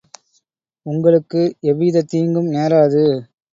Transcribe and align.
உங்களுக்கு 0.85 1.41
எவ்விதத் 1.63 2.09
தீங்கும் 2.09 2.51
நேராது. 2.51 3.05